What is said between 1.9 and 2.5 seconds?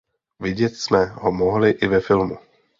filmu.